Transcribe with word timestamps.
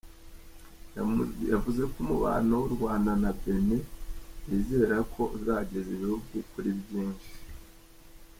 Yavuze 1.51 1.81
ko 1.91 1.95
umubano 2.03 2.51
w’u 2.61 2.71
Rwanda 2.75 3.11
na 3.21 3.31
Benin 3.39 3.83
yizera 4.47 4.97
ko 5.13 5.21
uzageza 5.35 5.89
ibihugu 5.95 6.31
kuri 6.51 6.69
byinshi. 6.81 7.31